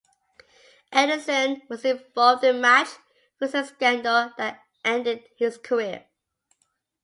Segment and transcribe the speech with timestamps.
[0.91, 2.87] Anderson was involved in a match
[3.37, 6.07] fixing scandal that ended his career.